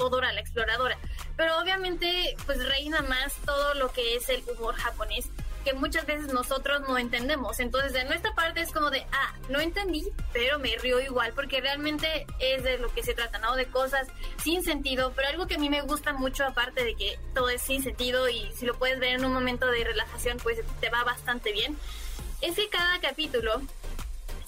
Dora 0.08 0.32
la 0.32 0.40
Exploradora. 0.40 0.98
Pero 1.36 1.58
obviamente, 1.58 2.36
pues 2.46 2.64
reina 2.68 3.02
más 3.02 3.34
todo 3.44 3.74
lo 3.74 3.90
que 3.92 4.16
es 4.16 4.28
el 4.28 4.42
humor 4.48 4.74
japonés 4.76 5.28
que 5.64 5.72
muchas 5.74 6.06
veces 6.06 6.32
nosotros 6.32 6.82
no 6.88 6.98
entendemos. 6.98 7.60
Entonces, 7.60 7.92
de 7.92 8.04
nuestra 8.04 8.34
parte 8.34 8.60
es 8.60 8.72
como 8.72 8.90
de, 8.90 9.06
ah, 9.12 9.34
no 9.48 9.60
entendí, 9.60 10.06
pero 10.32 10.58
me 10.58 10.76
río 10.76 11.00
igual, 11.00 11.32
porque 11.34 11.60
realmente 11.60 12.26
es 12.38 12.62
de 12.62 12.78
lo 12.78 12.92
que 12.92 13.02
se 13.02 13.14
trata, 13.14 13.38
¿no? 13.38 13.56
De 13.56 13.66
cosas 13.66 14.08
sin 14.42 14.62
sentido, 14.62 15.12
pero 15.14 15.28
algo 15.28 15.46
que 15.46 15.56
a 15.56 15.58
mí 15.58 15.68
me 15.68 15.82
gusta 15.82 16.12
mucho, 16.12 16.44
aparte 16.44 16.84
de 16.84 16.94
que 16.94 17.18
todo 17.34 17.50
es 17.50 17.62
sin 17.62 17.82
sentido 17.82 18.28
y 18.28 18.50
si 18.52 18.66
lo 18.66 18.78
puedes 18.78 18.98
ver 18.98 19.14
en 19.14 19.24
un 19.24 19.32
momento 19.32 19.66
de 19.66 19.84
relajación, 19.84 20.38
pues 20.42 20.60
te 20.80 20.90
va 20.90 21.04
bastante 21.04 21.52
bien, 21.52 21.76
es 22.40 22.54
que 22.54 22.68
cada 22.68 23.00
capítulo 23.00 23.60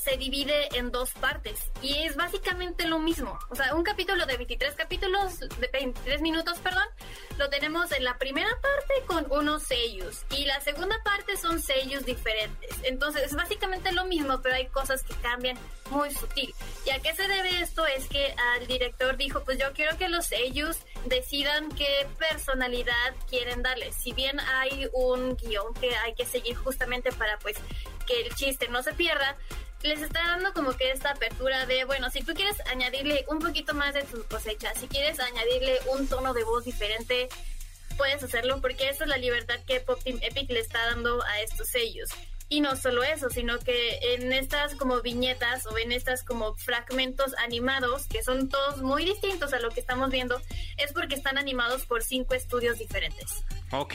se 0.03 0.17
divide 0.17 0.69
en 0.77 0.91
dos 0.91 1.13
partes 1.13 1.71
y 1.83 1.95
es 2.05 2.17
básicamente 2.17 2.87
lo 2.87 2.99
mismo. 2.99 3.39
O 3.51 3.55
sea, 3.55 3.75
un 3.75 3.83
capítulo 3.83 4.27
de 4.27 4.37
23 4.37 4.75
capítulos, 4.75 5.39
de 5.41 5.69
23 5.73 6.21
minutos, 6.23 6.59
perdón, 6.59 6.87
lo 7.39 7.49
tenemos 7.51 7.93
en 7.93 8.05
la 8.05 8.19
primera 8.19 8.51
parte 8.61 9.07
con 9.07 9.27
unos 9.31 9.63
sellos 9.65 10.25
y 10.37 10.45
la 10.47 10.61
segunda 10.61 10.97
parte 11.05 11.37
son 11.37 11.61
sellos 11.61 12.05
diferentes. 12.05 12.71
Entonces 12.85 13.25
es 13.25 13.35
básicamente 13.35 13.93
lo 13.93 14.07
mismo, 14.07 14.41
pero 14.43 14.55
hay 14.55 14.67
cosas 14.69 15.03
que 15.03 15.15
cambian 15.17 15.59
muy 15.91 16.11
sutil. 16.15 16.55
¿Y 16.87 16.91
a 16.91 17.01
qué 17.01 17.15
se 17.15 17.29
debe 17.29 17.61
esto? 17.61 17.87
Es 17.87 18.07
que 18.09 18.35
al 18.55 18.67
director 18.67 19.17
dijo, 19.17 19.45
pues 19.45 19.59
yo 19.59 19.73
quiero 19.75 19.97
que 19.99 20.09
los 20.09 20.27
sellos 20.27 20.79
decidan 21.07 21.69
qué 21.71 22.07
personalidad 22.19 23.15
quieren 23.29 23.63
darles. 23.63 23.95
Si 23.97 24.13
bien 24.13 24.41
hay 24.41 24.89
un 24.93 25.37
guion 25.37 25.75
que 25.75 25.95
hay 25.97 26.15
que 26.15 26.25
seguir 26.25 26.57
justamente 26.57 27.13
para 27.13 27.39
pues 27.39 27.57
que 28.07 28.23
el 28.23 28.35
chiste 28.35 28.69
no 28.69 28.83
se 28.83 28.93
pierda, 28.93 29.37
les 29.83 30.03
está 30.03 30.21
dando 30.21 30.53
como 30.53 30.73
que 30.77 30.91
esta 30.91 31.11
apertura 31.11 31.67
de, 31.67 31.85
bueno, 31.85 32.11
si 32.11 32.23
tú 32.23 32.35
quieres 32.35 32.57
añadirle 32.67 33.25
un 33.29 33.39
poquito 33.39 33.75
más 33.75 33.95
de 33.95 34.03
tu 34.03 34.23
cosecha, 34.25 34.75
si 34.75 34.89
quieres 34.89 35.19
añadirle 35.21 35.79
un 35.95 36.09
tono 36.09 36.35
de 36.35 36.45
voz 36.45 36.65
diferente, 36.65 37.29
puedes 37.97 38.23
hacerlo 38.23 38.61
porque 38.61 38.89
esa 38.89 39.05
es 39.05 39.11
la 39.11 39.17
libertad 39.17 39.61
que 39.67 39.81
Pop 39.81 40.03
Team 40.03 40.19
Epic 40.23 40.51
le 40.51 40.61
está 40.61 40.87
dando 40.87 41.23
a 41.23 41.41
estos 41.41 41.69
sellos. 41.69 42.09
Y 42.53 42.61
no 42.63 42.75
solo 42.75 43.05
eso, 43.05 43.31
sino 43.31 43.61
que 43.61 44.01
en 44.15 44.33
estas 44.33 44.75
como 44.75 45.01
viñetas 45.03 45.67
o 45.67 45.79
en 45.79 45.93
estas 45.93 46.25
como 46.25 46.55
fragmentos 46.55 47.33
animados, 47.39 48.07
que 48.09 48.25
son 48.25 48.49
todos 48.49 48.83
muy 48.83 49.05
distintos 49.05 49.53
a 49.53 49.61
lo 49.61 49.71
que 49.71 49.79
estamos 49.79 50.11
viendo, 50.11 50.41
es 50.77 50.93
porque 50.93 51.15
están 51.15 51.39
animados 51.39 51.87
por 51.87 52.03
cinco 52.03 52.35
estudios 52.35 52.77
diferentes. 52.77 53.45
Ok, 53.71 53.95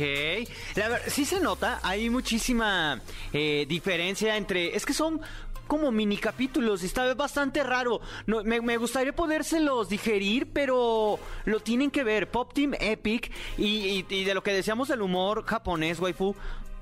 la 0.75 1.00
sí 1.10 1.25
se 1.25 1.42
nota, 1.42 1.82
hay 1.84 2.10
muchísima 2.10 3.01
eh, 3.34 3.65
diferencia 3.68 4.38
entre, 4.38 4.74
es 4.74 4.86
que 4.86 4.94
son 4.94 5.20
como 5.67 5.91
mini 5.91 6.17
capítulos 6.17 6.84
está 6.84 7.13
bastante 7.13 7.63
raro. 7.63 8.01
No, 8.25 8.43
me, 8.43 8.77
gustaría 8.77 9.15
podérselos 9.15 9.89
digerir, 9.89 10.51
pero 10.51 11.19
lo 11.45 11.60
tienen 11.60 11.91
que 11.91 12.03
ver. 12.03 12.29
Pop 12.29 12.53
Team 12.53 12.74
Epic 12.79 13.31
y, 13.57 14.03
de 14.03 14.34
lo 14.34 14.43
que 14.43 14.53
decíamos 14.53 14.88
del 14.88 15.01
humor 15.01 15.43
japonés, 15.45 16.00
waifu. 16.00 16.36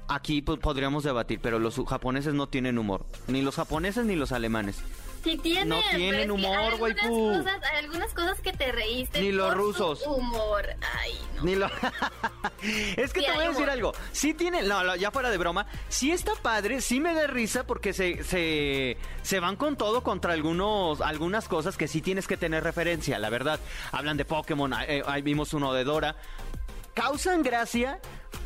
Aquí 0.07 0.41
podríamos 0.41 1.03
debatir, 1.03 1.39
pero 1.41 1.59
los 1.59 1.81
japoneses 1.87 2.33
no 2.33 2.47
tienen 2.47 2.77
humor. 2.77 3.05
Ni 3.27 3.41
los 3.41 3.55
japoneses 3.55 4.05
ni 4.05 4.15
los 4.15 4.31
alemanes. 4.31 4.83
Sí 5.23 5.37
tienen, 5.37 5.69
no 5.69 5.79
tienen 5.95 6.31
humor, 6.31 6.77
güey. 6.77 6.93
Hay, 6.99 7.09
hay 7.09 7.77
algunas 7.79 8.13
cosas 8.13 8.41
que 8.41 8.51
te 8.51 8.71
reíste. 8.73 9.21
Ni 9.21 9.31
los 9.31 9.53
rusos. 9.53 10.03
Humor, 10.05 10.65
ay, 10.99 11.17
no. 11.35 11.43
Ni 11.43 11.55
lo... 11.55 11.67
es 12.97 13.13
que 13.13 13.21
te 13.21 13.31
voy 13.31 13.45
a 13.45 13.49
decir 13.49 13.69
algo. 13.69 13.93
Sí 14.11 14.33
tienen, 14.33 14.67
no, 14.67 14.95
ya 14.97 15.11
fuera 15.11 15.29
de 15.29 15.37
broma, 15.37 15.65
sí 15.87 16.11
está 16.11 16.33
padre, 16.35 16.81
sí 16.81 16.99
me 16.99 17.13
da 17.13 17.27
risa 17.27 17.65
porque 17.65 17.93
se, 17.93 18.23
se, 18.23 18.97
se 19.21 19.39
van 19.39 19.55
con 19.55 19.77
todo 19.77 20.03
contra 20.03 20.33
algunos, 20.33 20.99
algunas 20.99 21.47
cosas 21.47 21.77
que 21.77 21.87
sí 21.87 22.01
tienes 22.01 22.27
que 22.27 22.35
tener 22.35 22.63
referencia, 22.63 23.17
la 23.17 23.29
verdad. 23.29 23.59
Hablan 23.93 24.17
de 24.17 24.25
Pokémon, 24.25 24.73
eh, 24.87 25.03
ahí 25.05 25.21
vimos 25.21 25.53
uno 25.53 25.73
de 25.73 25.85
Dora. 25.85 26.17
Causan 26.93 27.43
gracia, 27.43 27.99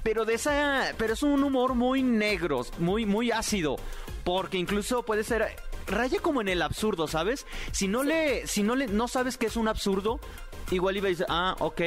pero 0.04 0.26
de 0.26 0.36
esa, 0.36 0.94
pero 0.98 1.14
es 1.14 1.24
un 1.24 1.44
humor 1.44 1.74
muy 1.74 2.04
negro, 2.04 2.66
muy, 2.78 3.06
muy 3.06 3.32
ácido, 3.32 3.78
porque 4.24 4.58
incluso 4.58 5.04
puede 5.04 5.24
ser 5.24 5.58
raya 5.88 6.20
como 6.20 6.42
en 6.42 6.50
el 6.50 6.62
absurdo, 6.62 7.08
¿sabes? 7.08 7.46
Si 7.72 7.88
no 7.88 8.04
le, 8.04 8.46
si 8.48 8.64
no 8.64 8.76
le, 8.76 8.88
no 8.88 9.08
sabes 9.08 9.38
que 9.38 9.48
es 9.48 9.56
un 9.56 9.68
absurdo, 9.68 10.20
igual 10.72 10.98
iba 10.98 11.08
a 11.08 11.10
decir, 11.10 11.26
ah, 11.30 11.56
ok, 11.60 11.82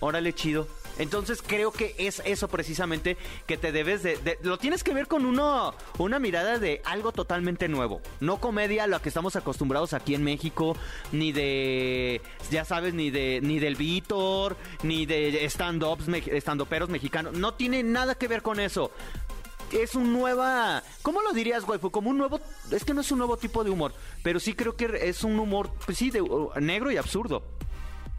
órale 0.00 0.32
chido. 0.32 0.66
Entonces 0.98 1.42
creo 1.44 1.72
que 1.72 1.94
es 1.98 2.22
eso 2.24 2.48
precisamente 2.48 3.16
que 3.46 3.56
te 3.56 3.72
debes 3.72 4.02
de, 4.02 4.38
lo 4.42 4.58
tienes 4.58 4.84
que 4.84 4.94
ver 4.94 5.08
con 5.08 5.26
uno, 5.26 5.74
una 5.98 6.18
mirada 6.18 6.58
de 6.58 6.82
algo 6.84 7.12
totalmente 7.12 7.68
nuevo. 7.68 8.00
No 8.20 8.38
comedia 8.38 8.84
a 8.84 8.86
lo 8.86 9.02
que 9.02 9.08
estamos 9.08 9.34
acostumbrados 9.36 9.92
aquí 9.92 10.14
en 10.14 10.22
México, 10.22 10.76
ni 11.10 11.32
de, 11.32 12.20
ya 12.50 12.64
sabes, 12.64 12.94
ni 12.94 13.10
de, 13.10 13.40
ni 13.42 13.58
del 13.58 13.74
Víctor, 13.74 14.56
ni 14.82 15.04
de 15.06 15.44
stand-ups, 15.46 16.06
stand-uperos 16.06 16.88
mexicanos. 16.88 17.34
No 17.34 17.54
tiene 17.54 17.82
nada 17.82 18.14
que 18.14 18.28
ver 18.28 18.42
con 18.42 18.60
eso 18.60 18.92
es 19.82 19.94
un 19.94 20.12
nueva. 20.12 20.82
¿Cómo 21.02 21.22
lo 21.22 21.32
dirías, 21.32 21.64
waifu? 21.64 21.90
Como 21.90 22.10
un 22.10 22.18
nuevo. 22.18 22.40
Es 22.70 22.84
que 22.84 22.94
no 22.94 23.00
es 23.00 23.10
un 23.10 23.18
nuevo 23.18 23.36
tipo 23.36 23.64
de 23.64 23.70
humor, 23.70 23.94
pero 24.22 24.40
sí 24.40 24.54
creo 24.54 24.76
que 24.76 25.08
es 25.08 25.24
un 25.24 25.38
humor, 25.38 25.70
pues 25.84 25.98
sí, 25.98 26.10
de, 26.10 26.22
uh, 26.22 26.52
negro 26.60 26.90
y 26.90 26.96
absurdo. 26.96 27.42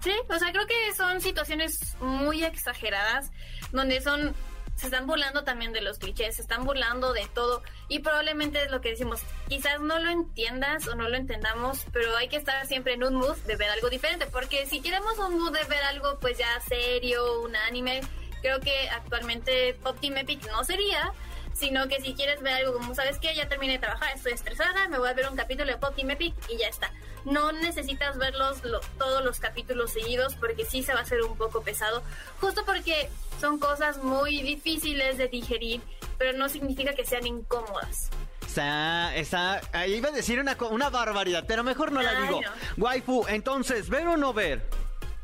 Sí, 0.01 0.13
o 0.29 0.37
sea, 0.37 0.51
creo 0.51 0.67
que 0.67 0.93
son 0.95 1.21
situaciones 1.21 1.95
muy 1.99 2.43
exageradas, 2.43 3.31
donde 3.71 4.01
son. 4.01 4.35
Se 4.75 4.87
están 4.87 5.07
burlando 5.07 5.45
también 5.45 5.71
de 5.71 5.79
los 5.79 5.99
clichés, 5.99 6.35
se 6.35 6.41
están 6.41 6.65
burlando 6.65 7.13
de 7.13 7.25
todo. 7.33 7.63
Y 7.87 7.99
probablemente 7.99 8.61
es 8.61 8.69
lo 8.69 8.81
que 8.81 8.89
decimos. 8.89 9.21
Quizás 9.47 9.79
no 9.79 9.99
lo 9.99 10.09
entiendas 10.09 10.85
o 10.89 10.95
no 10.95 11.07
lo 11.07 11.15
entendamos, 11.15 11.85
pero 11.93 12.13
hay 12.17 12.27
que 12.27 12.35
estar 12.35 12.67
siempre 12.67 12.93
en 12.93 13.05
un 13.05 13.15
mood 13.15 13.37
de 13.47 13.55
ver 13.55 13.69
algo 13.69 13.89
diferente. 13.89 14.25
Porque 14.25 14.65
si 14.65 14.81
queremos 14.81 15.17
un 15.17 15.39
mood 15.39 15.53
de 15.53 15.63
ver 15.63 15.81
algo, 15.83 16.19
pues 16.19 16.37
ya 16.37 16.59
serio, 16.67 17.41
un 17.41 17.55
anime, 17.55 18.01
creo 18.41 18.59
que 18.59 18.89
actualmente 18.89 19.75
Pop 19.81 19.97
Team 20.01 20.17
Epic 20.17 20.45
no 20.51 20.65
sería 20.65 21.13
sino 21.55 21.87
que 21.87 22.01
si 22.01 22.13
quieres 22.13 22.41
ver 22.41 22.53
algo 22.53 22.73
como, 22.73 22.93
¿sabes 22.93 23.17
qué? 23.17 23.33
Ya 23.33 23.47
terminé 23.47 23.73
de 23.73 23.79
trabajar, 23.79 24.13
estoy 24.15 24.33
estresada, 24.33 24.87
me 24.89 24.99
voy 24.99 25.09
a 25.09 25.13
ver 25.13 25.27
un 25.29 25.37
capítulo 25.37 25.71
de 25.71 25.79
Team 25.95 26.11
Epic 26.11 26.35
y 26.49 26.57
ya 26.57 26.67
está. 26.67 26.91
No 27.23 27.51
necesitas 27.53 28.17
verlos 28.17 28.61
todos 28.97 29.23
los 29.23 29.39
capítulos 29.39 29.93
seguidos 29.93 30.35
porque 30.35 30.65
sí 30.65 30.83
se 30.83 30.93
va 30.93 30.99
a 30.99 31.03
hacer 31.03 31.21
un 31.21 31.37
poco 31.37 31.61
pesado, 31.61 32.03
justo 32.41 32.63
porque 32.65 33.09
son 33.39 33.57
cosas 33.57 33.97
muy 34.03 34.41
difíciles 34.43 35.17
de 35.17 35.27
digerir, 35.29 35.81
pero 36.17 36.37
no 36.37 36.49
significa 36.49 36.93
que 36.93 37.05
sean 37.05 37.25
incómodas. 37.25 38.09
Está, 38.45 39.15
está, 39.15 39.61
ahí 39.73 39.95
iba 39.95 40.09
a 40.09 40.11
decir 40.11 40.39
una, 40.39 40.55
una 40.69 40.89
barbaridad, 40.89 41.45
pero 41.47 41.63
mejor 41.63 41.91
no 41.91 42.01
la 42.01 42.21
digo. 42.21 42.41
Waifu, 42.77 43.25
entonces, 43.27 43.89
¿ver 43.89 44.07
o 44.07 44.17
no 44.17 44.33
ver? 44.33 44.61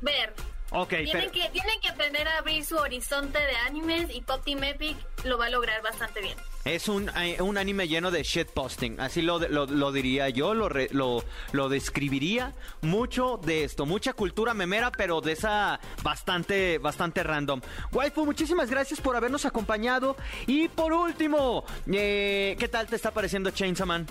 Ver. 0.02 0.34
Ok, 0.74 0.90
tienen, 0.90 1.32
que, 1.32 1.50
tienen 1.50 1.82
que 1.82 1.90
aprender 1.90 2.26
a 2.30 2.38
abrir 2.38 2.64
su 2.64 2.78
horizonte 2.78 3.38
de 3.38 3.56
animes 3.68 4.10
y 4.16 4.22
Pop 4.22 4.42
Team 4.46 4.64
Epic 4.64 4.96
lo 5.26 5.38
va 5.38 5.48
a 5.48 5.50
lograr 5.50 5.82
bastante 5.82 6.22
bien. 6.22 6.38
Es 6.64 6.88
un, 6.88 7.10
eh, 7.18 7.42
un 7.42 7.58
anime 7.58 7.90
lleno 7.90 8.10
de 8.10 8.24
shitposting, 8.24 9.02
así 9.02 9.22
lo, 9.22 9.40
lo, 9.40 9.92
diría 9.92 10.30
yo, 10.30 10.54
lo, 10.54 10.70
lo, 10.70 11.26
lo, 11.52 11.70
describiría. 11.70 12.54
Mucho 12.82 13.38
de 13.44 13.66
esto, 13.66 13.86
mucha 13.86 14.14
cultura 14.14 14.54
memera, 14.54 14.92
pero 14.92 15.20
de 15.20 15.34
esa 15.34 15.80
bastante, 16.04 16.78
bastante 16.78 17.22
random. 17.22 17.60
Waifu, 17.92 18.26
muchísimas 18.26 18.70
gracias 18.70 19.02
por 19.02 19.18
habernos 19.18 19.46
acompañado. 19.46 20.16
Y 20.48 20.70
por 20.70 20.94
último, 20.94 21.66
eh, 21.92 22.56
¿qué 22.58 22.68
tal 22.70 22.88
te 22.88 22.96
está 22.96 23.12
pareciendo 23.12 23.52
Chainsaw 23.52 23.88
Man? 23.88 24.08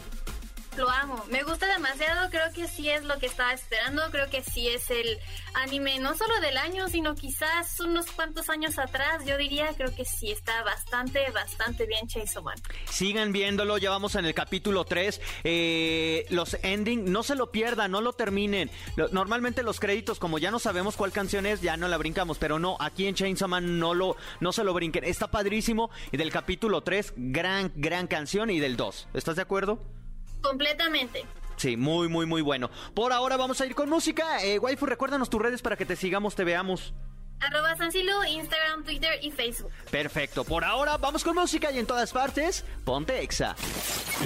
Lo 0.77 0.89
amo. 0.89 1.25
Me 1.31 1.43
gusta 1.43 1.67
demasiado, 1.67 2.31
creo 2.31 2.53
que 2.53 2.69
sí 2.69 2.89
es 2.89 3.05
lo 3.05 3.19
que 3.19 3.27
estaba 3.27 3.53
esperando, 3.53 4.03
creo 4.11 4.29
que 4.31 4.43
sí 4.43 4.69
es 4.69 4.91
el 4.91 5.19
anime 5.55 5.99
no 5.99 6.15
solo 6.17 6.41
del 6.41 6.57
año, 6.57 6.89
sino 6.89 7.15
quizás 7.15 7.81
unos 7.81 8.11
cuantos 8.13 8.49
años 8.49 8.79
atrás, 8.79 9.25
yo 9.27 9.37
diría, 9.37 9.73
creo 9.77 9.95
que 9.95 10.05
sí 10.05 10.31
está 10.31 10.63
bastante, 10.63 11.31
bastante 11.31 11.87
bien 11.87 12.07
Chainsaw 12.07 12.43
Man. 12.43 12.57
Sigan 12.87 13.33
viéndolo, 13.33 13.79
ya 13.79 13.91
vamos 13.91 14.15
en 14.15 14.25
el 14.25 14.35
capítulo 14.35 14.85
3. 14.85 15.21
Eh, 15.45 16.27
los 16.31 16.57
ending, 16.63 17.11
no 17.11 17.23
se 17.23 17.35
lo 17.35 17.51
pierdan, 17.51 17.91
no 17.91 18.01
lo 18.01 18.13
terminen. 18.13 18.71
Normalmente 19.13 19.63
los 19.63 19.81
créditos, 19.81 20.19
como 20.19 20.39
ya 20.39 20.51
no 20.51 20.59
sabemos 20.59 20.97
cuál 20.97 21.13
canción 21.13 21.47
es, 21.47 21.61
ya 21.61 21.77
no 21.77 21.89
la 21.89 21.97
brincamos, 21.97 22.39
pero 22.39 22.59
no, 22.59 22.77
aquí 22.81 23.07
en 23.07 23.15
Chainsaw 23.15 23.49
Man 23.49 23.79
no, 23.79 23.95
lo, 23.95 24.17
no 24.41 24.53
se 24.53 24.65
lo 24.65 24.75
brinquen. 24.75 25.05
Está 25.05 25.31
padrísimo. 25.31 25.91
Y 26.13 26.17
del 26.17 26.31
capítulo 26.31 26.83
3, 26.83 27.15
gran, 27.17 27.73
gran 27.75 28.07
canción. 28.07 28.51
Y 28.51 28.61
del 28.61 28.77
2, 28.77 29.09
¿estás 29.15 29.37
de 29.37 29.43
acuerdo? 29.43 30.00
Completamente. 30.41 31.25
Sí, 31.57 31.77
muy, 31.77 32.09
muy, 32.09 32.25
muy 32.25 32.41
bueno. 32.41 32.71
Por 32.95 33.13
ahora 33.13 33.37
vamos 33.37 33.61
a 33.61 33.67
ir 33.67 33.75
con 33.75 33.89
música. 33.91 34.43
Eh, 34.43 34.59
waifu, 34.59 34.87
recuérdanos 34.87 35.29
tus 35.29 35.43
redes 35.43 35.61
para 35.61 35.77
que 35.77 35.85
te 35.85 35.95
sigamos, 35.95 36.35
te 36.35 36.45
veamos. 36.45 36.95
Arroba 37.41 37.77
Sansilo, 37.77 38.25
Instagram, 38.25 38.85
Twitter 38.85 39.19
y 39.23 39.31
Facebook. 39.31 39.71
Perfecto. 39.91 40.45
Por 40.45 40.65
ahora 40.65 40.97
vamos 40.97 41.25
con 41.25 41.35
música 41.35 41.71
y 41.71 41.79
en 41.79 41.87
todas 41.87 42.13
partes, 42.13 42.65
ponte 42.85 43.23
Exa. 43.23 43.57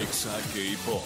Exa 0.01 0.37
K-Pop. 0.53 1.03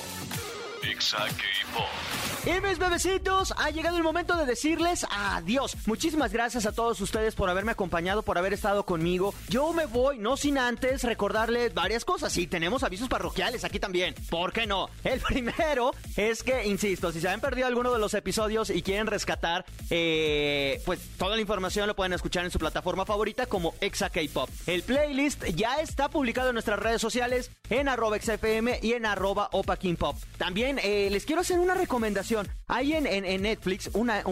Exa 0.83 1.19
K-Pop. 1.19 2.28
Y 2.49 2.63
mis 2.63 2.79
bebecitos, 2.79 3.53
ha 3.59 3.69
llegado 3.69 3.99
el 3.99 4.03
momento 4.03 4.35
de 4.35 4.47
decirles 4.47 5.05
adiós. 5.11 5.77
Muchísimas 5.85 6.33
gracias 6.33 6.65
a 6.65 6.73
todos 6.73 6.99
ustedes 7.03 7.35
por 7.35 7.51
haberme 7.51 7.73
acompañado, 7.73 8.23
por 8.23 8.39
haber 8.39 8.55
estado 8.55 8.87
conmigo. 8.87 9.35
Yo 9.51 9.75
me 9.75 9.85
voy, 9.85 10.19
no 10.19 10.39
sin 10.39 10.57
antes 10.57 11.03
recordarles 11.03 11.75
varias 11.75 12.07
cosas. 12.07 12.35
Y 12.39 12.47
tenemos 12.47 12.85
avisos 12.85 13.11
parroquiales 13.11 13.65
aquí 13.65 13.79
también. 13.79 14.15
¿Por 14.31 14.55
qué 14.55 14.67
no? 14.67 14.89
El 15.05 15.21
primero 15.29 15.91
es 16.17 16.43
que, 16.43 16.67
insisto, 16.67 17.13
si 17.13 17.21
se 17.21 17.29
han 17.29 17.43
perdido 17.43 17.67
alguno 17.67 17.93
de 17.93 17.99
los 17.99 18.15
episodios 18.15 18.71
y 18.71 18.81
quieren 18.81 19.09
rescatar, 19.09 19.67
eh, 19.91 20.81
pues 20.87 21.01
toda 21.19 21.37
la 21.37 21.43
información 21.43 21.87
lo 21.87 21.95
pueden 21.95 22.15
escuchar 22.15 22.47
en 22.47 22.51
su 22.51 22.59
plataforma 22.59 23.05
favorita 23.05 23.45
como 23.45 23.75
Exa 23.83 24.09
K-Pop. 24.09 24.49
El 24.67 24.85
playlist 24.85 25.45
ya 25.55 25.83
está 25.83 26.09
publicado 26.09 26.49
en 26.49 26.55
nuestras 26.55 26.79
redes 26.79 27.03
sociales 27.03 27.51
en 27.69 27.91
arroba 27.91 28.19
XFM 28.19 28.81
y 28.81 28.95
en 28.95 29.05
arroba 29.05 29.51
Opa 29.53 29.77
Pop. 29.99 30.17
También 30.39 30.81
eh, 30.83 31.09
les 31.11 31.27
quiero 31.27 31.43
hacer 31.43 31.59
una 31.59 31.75
recomendación 31.75 32.38
hay 32.67 32.93
en, 32.95 33.43
Netflix 33.43 33.91
una, 33.95 34.23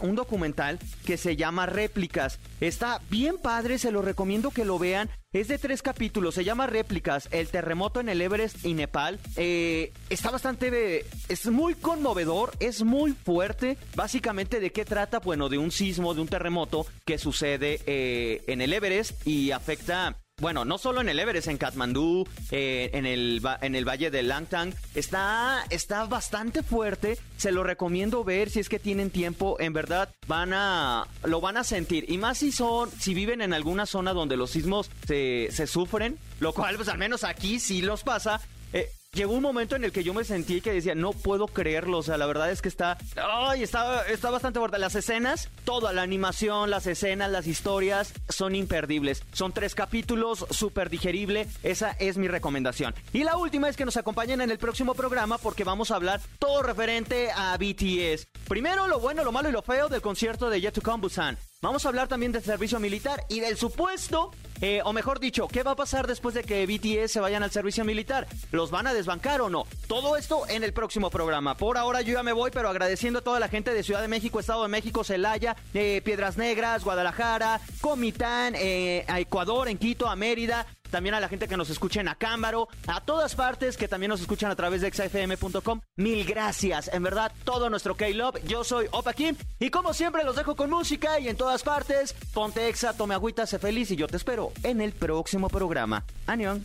un 0.00 0.14
documental 0.14 0.78
que 1.04 1.16
se 1.16 1.36
llama 1.36 1.66
Réplicas. 1.66 2.38
Está 2.60 3.00
bien 3.10 3.38
padre, 3.38 3.78
se 3.78 3.92
lo 3.92 4.02
recomiendo 4.02 4.50
que 4.50 4.64
lo 4.64 4.78
vean. 4.78 5.10
Es 5.32 5.48
de 5.48 5.58
tres 5.58 5.82
capítulos, 5.82 6.34
se 6.34 6.44
llama 6.44 6.66
Réplicas, 6.66 7.28
el 7.30 7.48
terremoto 7.48 8.00
en 8.00 8.08
el 8.08 8.22
Everest 8.22 8.64
y 8.64 8.72
Nepal. 8.72 9.20
Eh, 9.36 9.92
está 10.08 10.30
bastante, 10.30 11.04
es 11.28 11.46
muy 11.46 11.74
conmovedor, 11.74 12.52
es 12.58 12.82
muy 12.82 13.12
fuerte. 13.12 13.76
Básicamente, 13.94 14.60
¿de 14.60 14.72
qué 14.72 14.86
trata? 14.86 15.18
Bueno, 15.18 15.50
de 15.50 15.58
un 15.58 15.70
sismo, 15.70 16.14
de 16.14 16.22
un 16.22 16.28
terremoto 16.28 16.86
que 17.04 17.18
sucede 17.18 17.80
eh, 17.86 18.44
en 18.46 18.62
el 18.62 18.72
Everest 18.72 19.26
y 19.26 19.50
afecta 19.50 20.16
bueno, 20.38 20.66
no 20.66 20.76
solo 20.76 21.00
en 21.00 21.08
el 21.08 21.18
Everest, 21.18 21.48
en 21.48 21.56
Katmandú, 21.56 22.28
eh, 22.50 22.90
en, 22.92 23.06
el, 23.06 23.40
en 23.62 23.74
el 23.74 23.88
Valle 23.88 24.10
de 24.10 24.22
Langtang. 24.22 24.74
Está, 24.94 25.64
está 25.70 26.04
bastante 26.04 26.62
fuerte. 26.62 27.18
Se 27.38 27.52
lo 27.52 27.64
recomiendo 27.64 28.22
ver 28.22 28.50
si 28.50 28.60
es 28.60 28.68
que 28.68 28.78
tienen 28.78 29.10
tiempo. 29.10 29.56
En 29.60 29.72
verdad, 29.72 30.10
van 30.26 30.52
a, 30.52 31.06
lo 31.24 31.40
van 31.40 31.56
a 31.56 31.64
sentir. 31.64 32.04
Y 32.08 32.18
más 32.18 32.36
si 32.36 32.52
son, 32.52 32.90
si 32.90 33.14
viven 33.14 33.40
en 33.40 33.54
alguna 33.54 33.86
zona 33.86 34.12
donde 34.12 34.36
los 34.36 34.50
sismos 34.50 34.90
se, 35.06 35.48
se 35.52 35.66
sufren, 35.66 36.18
lo 36.40 36.52
cual, 36.52 36.76
pues 36.76 36.88
al 36.88 36.98
menos 36.98 37.24
aquí 37.24 37.58
sí 37.58 37.80
los 37.80 38.02
pasa. 38.02 38.38
Eh, 38.74 38.90
llegó 39.16 39.32
un 39.32 39.42
momento 39.42 39.74
en 39.74 39.82
el 39.82 39.92
que 39.92 40.04
yo 40.04 40.14
me 40.14 40.22
sentí 40.22 40.60
que 40.60 40.72
decía, 40.72 40.94
no 40.94 41.12
puedo 41.12 41.48
creerlo, 41.48 41.98
o 41.98 42.02
sea, 42.02 42.18
la 42.18 42.26
verdad 42.26 42.50
es 42.50 42.62
que 42.62 42.68
está, 42.68 42.98
ay, 43.16 43.62
está, 43.62 44.06
está 44.06 44.30
bastante 44.30 44.58
fuerte. 44.60 44.78
Las 44.78 44.94
escenas, 44.94 45.48
toda 45.64 45.92
la 45.92 46.02
animación, 46.02 46.70
las 46.70 46.86
escenas, 46.86 47.30
las 47.30 47.46
historias 47.46 48.12
son 48.28 48.54
imperdibles. 48.54 49.24
Son 49.32 49.52
tres 49.52 49.74
capítulos, 49.74 50.46
súper 50.50 50.90
digerible, 50.90 51.48
esa 51.62 51.92
es 51.92 52.18
mi 52.18 52.28
recomendación. 52.28 52.94
Y 53.12 53.24
la 53.24 53.36
última 53.38 53.68
es 53.68 53.76
que 53.76 53.86
nos 53.86 53.96
acompañen 53.96 54.40
en 54.42 54.50
el 54.50 54.58
próximo 54.58 54.94
programa 54.94 55.38
porque 55.38 55.64
vamos 55.64 55.90
a 55.90 55.96
hablar 55.96 56.20
todo 56.38 56.62
referente 56.62 57.30
a 57.34 57.56
BTS. 57.56 58.28
Primero, 58.46 58.86
lo 58.86 59.00
bueno, 59.00 59.24
lo 59.24 59.32
malo 59.32 59.48
y 59.48 59.52
lo 59.52 59.62
feo 59.62 59.88
del 59.88 60.02
concierto 60.02 60.50
de 60.50 60.60
Yet 60.60 60.74
to 60.74 60.82
Come 60.82 61.00
Busan. 61.00 61.38
Vamos 61.66 61.84
a 61.84 61.88
hablar 61.88 62.06
también 62.06 62.30
del 62.30 62.44
servicio 62.44 62.78
militar 62.78 63.24
y 63.28 63.40
del 63.40 63.56
supuesto, 63.56 64.30
eh, 64.60 64.82
o 64.84 64.92
mejor 64.92 65.18
dicho, 65.18 65.48
¿qué 65.48 65.64
va 65.64 65.72
a 65.72 65.74
pasar 65.74 66.06
después 66.06 66.32
de 66.32 66.44
que 66.44 66.64
BTS 66.64 67.10
se 67.10 67.18
vayan 67.18 67.42
al 67.42 67.50
servicio 67.50 67.84
militar? 67.84 68.28
¿Los 68.52 68.70
van 68.70 68.86
a 68.86 68.94
desbancar 68.94 69.40
o 69.40 69.50
no? 69.50 69.66
Todo 69.88 70.16
esto 70.16 70.46
en 70.48 70.62
el 70.62 70.72
próximo 70.72 71.10
programa. 71.10 71.56
Por 71.56 71.76
ahora 71.76 72.02
yo 72.02 72.12
ya 72.12 72.22
me 72.22 72.32
voy, 72.32 72.52
pero 72.52 72.68
agradeciendo 72.68 73.18
a 73.18 73.22
toda 73.22 73.40
la 73.40 73.48
gente 73.48 73.74
de 73.74 73.82
Ciudad 73.82 74.00
de 74.00 74.06
México, 74.06 74.38
Estado 74.38 74.62
de 74.62 74.68
México, 74.68 75.02
Celaya, 75.02 75.56
eh, 75.74 76.02
Piedras 76.04 76.36
Negras, 76.36 76.84
Guadalajara, 76.84 77.60
Comitán, 77.80 78.54
eh, 78.56 79.04
a 79.08 79.18
Ecuador, 79.18 79.68
en 79.68 79.78
Quito, 79.78 80.08
a 80.08 80.14
Mérida, 80.14 80.68
también 80.90 81.14
a 81.14 81.20
la 81.20 81.28
gente 81.28 81.48
que 81.48 81.56
nos 81.56 81.70
escucha 81.70 82.00
en 82.00 82.08
Acámbaro, 82.08 82.68
a 82.86 83.00
todas 83.00 83.34
partes 83.34 83.76
que 83.76 83.88
también 83.88 84.10
nos 84.10 84.20
escuchan 84.20 84.50
a 84.50 84.56
través 84.56 84.80
de 84.80 84.92
xfm.com. 84.92 85.80
Mil 85.96 86.24
gracias, 86.24 86.88
en 86.92 87.02
verdad, 87.02 87.32
todo 87.44 87.70
nuestro 87.70 87.96
K-Love. 87.96 88.42
Yo 88.46 88.64
soy 88.64 88.86
Opa 88.92 89.12
Kim 89.12 89.36
y 89.58 89.70
como 89.70 89.94
siempre 89.94 90.24
los 90.24 90.36
dejo 90.36 90.56
con 90.56 90.70
música 90.70 91.18
y 91.20 91.28
en 91.28 91.36
todas 91.36 91.62
partes. 91.62 92.14
Ponte 92.32 92.68
Exa, 92.68 92.92
tome 92.94 93.14
agüita, 93.14 93.46
sé 93.46 93.58
feliz 93.58 93.90
y 93.90 93.96
yo 93.96 94.06
te 94.06 94.16
espero 94.16 94.52
en 94.62 94.80
el 94.80 94.92
próximo 94.92 95.48
programa. 95.48 96.04
Anión. 96.26 96.64